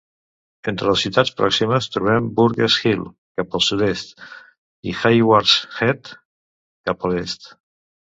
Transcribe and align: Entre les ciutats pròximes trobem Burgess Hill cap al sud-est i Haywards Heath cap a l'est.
Entre 0.69 0.87
les 0.91 1.03
ciutats 1.03 1.31
pròximes 1.41 1.89
trobem 1.97 2.31
Burgess 2.39 2.79
Hill 2.93 3.05
cap 3.41 3.59
al 3.61 3.65
sud-est 3.69 4.19
i 4.93 4.99
Haywards 5.05 5.57
Heath 5.79 6.15
cap 6.15 7.03
a 7.11 7.17
l'est. 7.17 7.51